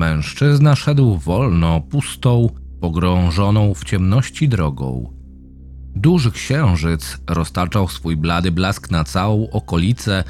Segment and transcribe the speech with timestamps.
[0.00, 2.48] Mężczyzna szedł wolno, pustą,
[2.80, 5.12] pogrążoną w ciemności drogą.
[5.96, 10.24] Duży księżyc roztaczał swój blady blask na całą okolicę,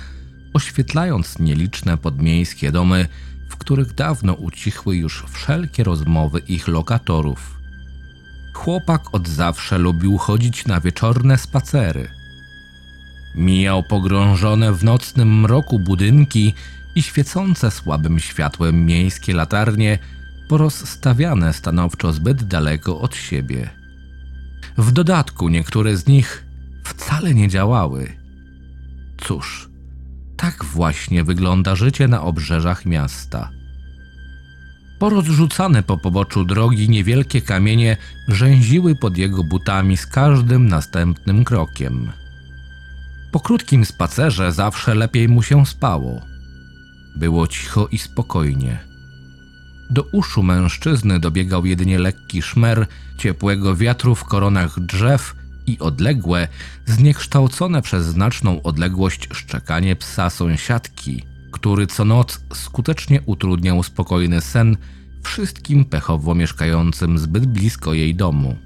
[0.54, 3.08] oświetlając nieliczne podmiejskie domy,
[3.50, 7.58] w których dawno ucichły już wszelkie rozmowy ich lokatorów.
[8.54, 12.08] Chłopak od zawsze lubił chodzić na wieczorne spacery.
[13.34, 16.54] Mijał pogrążone w nocnym mroku budynki
[16.94, 19.98] i świecące słabym światłem miejskie latarnie,
[20.48, 23.70] porozstawiane stanowczo zbyt daleko od siebie.
[24.78, 26.44] W dodatku niektóre z nich
[26.84, 28.16] wcale nie działały.
[29.18, 29.70] Cóż,
[30.36, 33.50] tak właśnie wygląda życie na obrzeżach miasta.
[34.98, 37.96] Porozrzucane po poboczu drogi niewielkie kamienie
[38.28, 42.12] rzęziły pod jego butami z każdym następnym krokiem.
[43.32, 46.20] Po krótkim spacerze zawsze lepiej mu się spało.
[47.20, 48.78] Było cicho i spokojnie.
[49.90, 52.86] Do uszu mężczyzny dobiegał jedynie lekki szmer
[53.18, 55.34] ciepłego wiatru w koronach drzew
[55.66, 56.48] i odległe,
[56.86, 64.76] zniekształcone przez znaczną odległość szczekanie psa sąsiadki, który co noc skutecznie utrudniał spokojny sen
[65.22, 68.56] wszystkim pechowo mieszkającym zbyt blisko jej domu.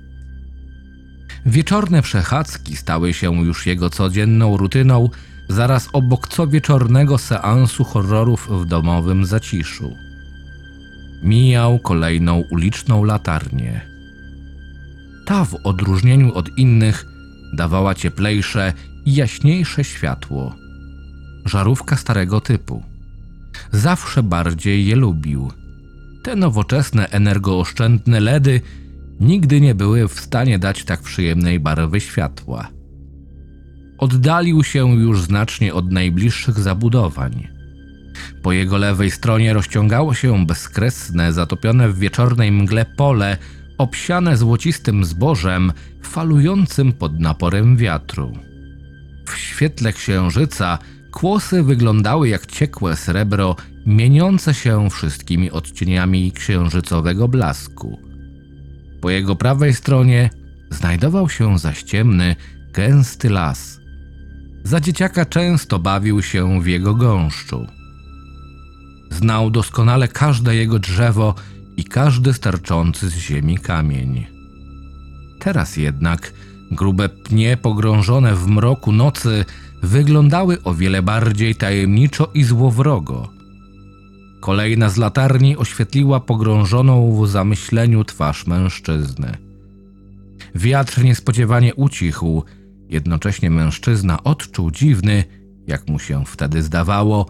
[1.46, 5.11] Wieczorne przechadzki stały się już jego codzienną rutyną,
[5.48, 9.97] zaraz obok co wieczornego seansu horrorów w domowym zaciszu.
[11.23, 13.80] Mijał kolejną uliczną latarnię.
[15.27, 17.07] Ta w odróżnieniu od innych
[17.52, 18.73] dawała cieplejsze
[19.05, 20.55] i jaśniejsze światło.
[21.45, 22.83] Żarówka starego typu.
[23.73, 25.51] Zawsze bardziej je lubił.
[26.23, 28.61] Te nowoczesne, energooszczędne LEDy
[29.20, 32.68] nigdy nie były w stanie dać tak przyjemnej barwy światła.
[33.98, 37.48] Oddalił się już znacznie od najbliższych zabudowań.
[38.42, 43.36] Po jego lewej stronie rozciągało się bezkresne, zatopione w wieczornej mgle pole,
[43.78, 45.72] obsiane złocistym zbożem,
[46.02, 48.32] falującym pod naporem wiatru.
[49.28, 50.78] W świetle księżyca
[51.12, 53.56] kłosy wyglądały jak ciekłe srebro,
[53.86, 57.98] mieniące się wszystkimi odcieniami księżycowego blasku.
[59.00, 60.30] Po jego prawej stronie
[60.70, 62.36] znajdował się zaściemny,
[62.72, 63.83] gęsty las.
[64.64, 67.67] Za dzieciaka często bawił się w jego gąszczu.
[69.11, 71.35] Znał doskonale każde jego drzewo
[71.77, 74.27] i każdy starczący z ziemi kamień.
[75.39, 76.33] Teraz jednak
[76.70, 79.45] grube pnie pogrążone w mroku nocy
[79.83, 83.29] wyglądały o wiele bardziej tajemniczo i złowrogo.
[84.41, 89.36] Kolejna z latarni oświetliła pogrążoną w zamyśleniu twarz mężczyzny.
[90.55, 92.45] Wiatr niespodziewanie ucichł,
[92.94, 95.24] jednocześnie mężczyzna odczuł dziwny,
[95.66, 97.27] jak mu się wtedy zdawało,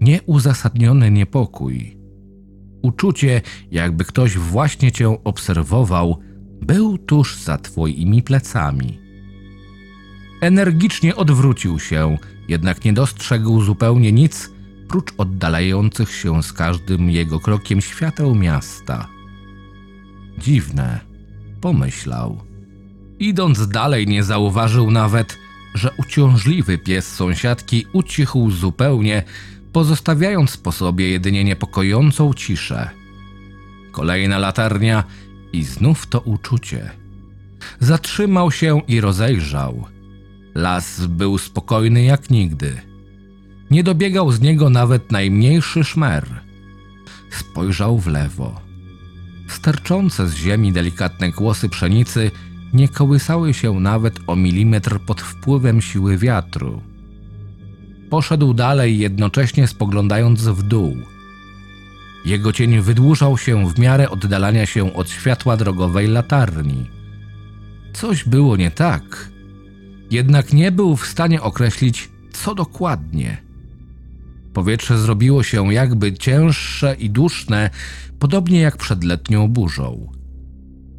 [0.00, 1.96] nieuzasadniony niepokój.
[2.82, 6.18] Uczucie, jakby ktoś właśnie cię obserwował,
[6.62, 8.98] był tuż za twoimi plecami.
[10.40, 12.16] Energicznie odwrócił się,
[12.48, 14.50] jednak nie dostrzegł zupełnie nic,
[14.88, 19.08] prócz oddalających się z każdym jego krokiem świateł miasta.
[20.38, 21.00] Dziwne,
[21.60, 22.51] pomyślał.
[23.18, 25.38] Idąc dalej, nie zauważył nawet,
[25.74, 29.22] że uciążliwy pies sąsiadki ucichł zupełnie,
[29.72, 32.90] pozostawiając po sobie jedynie niepokojącą ciszę.
[33.92, 35.04] Kolejna latarnia
[35.52, 36.90] i znów to uczucie.
[37.80, 39.84] Zatrzymał się i rozejrzał.
[40.54, 42.80] Las był spokojny jak nigdy.
[43.70, 46.40] Nie dobiegał z niego nawet najmniejszy szmer.
[47.30, 48.60] Spojrzał w lewo.
[49.48, 52.30] Sterczące z ziemi delikatne kłosy pszenicy
[52.72, 56.82] nie kołysały się nawet o milimetr pod wpływem siły wiatru.
[58.10, 60.96] Poszedł dalej, jednocześnie spoglądając w dół.
[62.24, 66.90] Jego cień wydłużał się w miarę oddalania się od światła drogowej latarni.
[67.92, 69.30] Coś było nie tak,
[70.10, 73.42] jednak nie był w stanie określić, co dokładnie.
[74.52, 77.70] Powietrze zrobiło się jakby cięższe i duszne,
[78.18, 80.12] podobnie jak przed letnią burzą.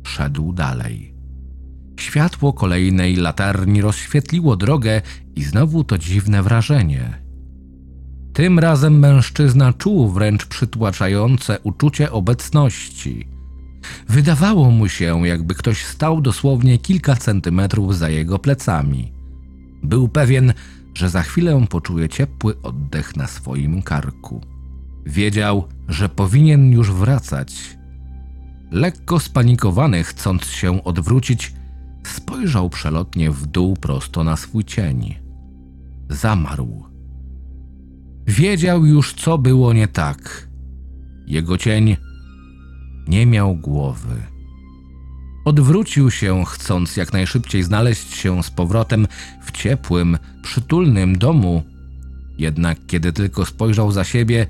[0.07, 1.12] Szedł dalej.
[2.03, 5.01] Światło kolejnej latarni rozświetliło drogę
[5.35, 7.23] i znowu to dziwne wrażenie.
[8.33, 13.27] Tym razem mężczyzna czuł wręcz przytłaczające uczucie obecności.
[14.09, 19.13] Wydawało mu się, jakby ktoś stał dosłownie kilka centymetrów za jego plecami.
[19.83, 20.53] Był pewien,
[20.93, 24.41] że za chwilę poczuje ciepły oddech na swoim karku.
[25.05, 27.77] Wiedział, że powinien już wracać.
[28.71, 31.53] Lekko spanikowany, chcąc się odwrócić,
[32.07, 35.15] spojrzał przelotnie w dół prosto na swój cień.
[36.09, 36.83] Zamarł.
[38.27, 40.47] Wiedział już, co było nie tak.
[41.25, 41.97] Jego cień
[43.07, 44.15] nie miał głowy.
[45.45, 49.07] Odwrócił się, chcąc jak najszybciej znaleźć się z powrotem
[49.41, 51.63] w ciepłym, przytulnym domu.
[52.37, 54.47] Jednak kiedy tylko spojrzał za siebie,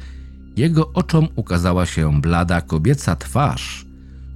[0.57, 3.92] jego oczom ukazała się blada kobieca twarz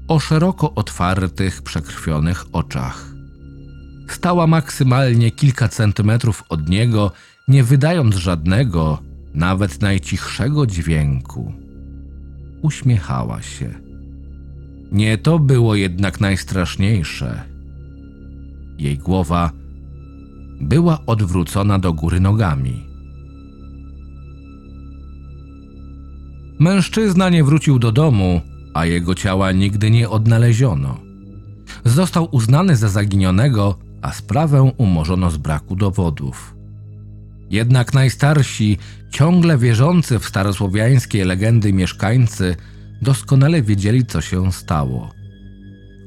[0.08, 3.06] o szeroko otwartych, przekrwionych oczach.
[4.10, 7.12] Stała maksymalnie kilka centymetrów od niego,
[7.48, 9.00] nie wydając żadnego,
[9.34, 11.54] nawet najcichszego dźwięku.
[12.62, 13.74] Uśmiechała się.
[14.92, 17.44] Nie to było jednak najstraszniejsze.
[18.78, 19.52] Jej głowa
[20.62, 22.88] była odwrócona do góry nogami.
[26.60, 28.42] Mężczyzna nie wrócił do domu,
[28.78, 30.98] a jego ciała nigdy nie odnaleziono.
[31.86, 36.56] Został uznany za zaginionego, a sprawę umorzono z braku dowodów.
[37.50, 38.78] Jednak najstarsi,
[39.12, 42.56] ciągle wierzący w starosłowiańskie legendy mieszkańcy
[43.02, 45.12] doskonale wiedzieli, co się stało.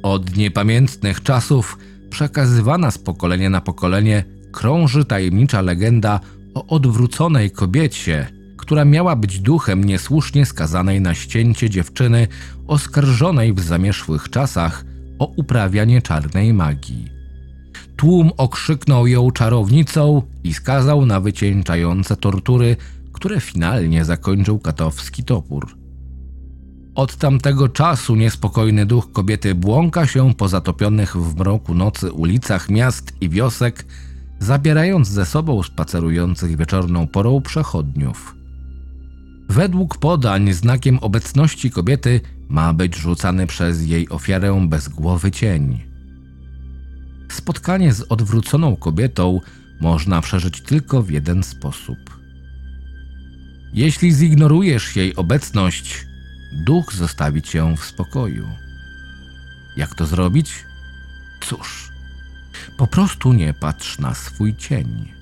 [0.02, 1.78] Od niepamiętnych czasów
[2.10, 6.20] przekazywana z pokolenia na pokolenie krąży tajemnicza legenda
[6.54, 8.39] o odwróconej kobiecie,
[8.70, 12.28] która miała być duchem niesłusznie skazanej na ścięcie dziewczyny
[12.66, 14.84] oskarżonej w zamierzchłych czasach
[15.18, 17.08] o uprawianie czarnej magii.
[17.96, 22.76] Tłum okrzyknął ją czarownicą i skazał na wycieńczające tortury,
[23.12, 25.76] które finalnie zakończył katowski topór.
[26.94, 33.12] Od tamtego czasu niespokojny duch kobiety błąka się po zatopionych w mroku nocy ulicach miast
[33.20, 33.86] i wiosek,
[34.38, 38.39] zabierając ze sobą spacerujących wieczorną porą przechodniów.
[39.50, 45.80] Według podań znakiem obecności kobiety ma być rzucany przez jej ofiarę bezgłowy cień.
[47.30, 49.40] Spotkanie z odwróconą kobietą
[49.80, 51.98] można przeżyć tylko w jeden sposób.
[53.72, 56.06] Jeśli zignorujesz jej obecność,
[56.66, 58.48] duch zostawi cię w spokoju.
[59.76, 60.52] Jak to zrobić?
[61.40, 61.92] Cóż,
[62.76, 65.19] po prostu nie patrz na swój cień.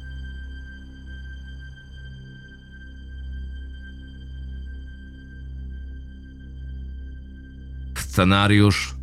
[8.19, 8.95] Scenariusz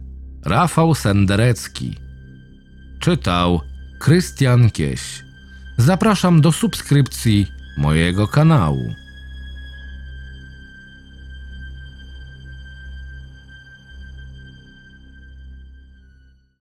[0.46, 1.96] Rafał Senderecki.
[3.00, 3.62] Czytał
[4.00, 5.24] Krystian Kieś.
[5.78, 7.48] Zapraszam do subskrypcji
[7.78, 8.94] mojego kanału.